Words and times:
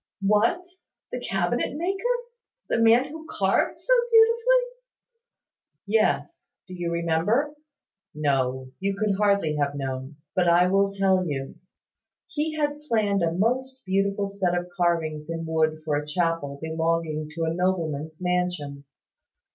"What, 0.23 0.63
the 1.11 1.19
cabinet 1.19 1.75
maker? 1.77 2.15
The 2.69 2.79
man 2.79 3.05
who 3.09 3.27
carved 3.29 3.79
so 3.79 3.93
beautifully?" 4.11 5.85
"Yes. 5.85 6.49
Do 6.67 6.73
you 6.73 6.91
remember 6.91 7.53
No, 8.15 8.71
you 8.79 8.95
could 8.97 9.15
hardly 9.17 9.57
have 9.57 9.75
known: 9.75 10.15
but 10.35 10.47
I 10.47 10.65
will 10.65 10.91
tell 10.91 11.23
you. 11.27 11.53
He 12.25 12.57
had 12.57 12.81
planned 12.87 13.21
a 13.21 13.31
most 13.31 13.83
beautiful 13.85 14.27
set 14.27 14.57
of 14.57 14.69
carvings 14.75 15.29
in 15.29 15.45
wood 15.45 15.83
for 15.85 15.97
a 15.97 16.07
chapel 16.07 16.57
belonging 16.59 17.29
to 17.35 17.43
a 17.43 17.53
nobleman's 17.53 18.19
mansion. 18.19 18.85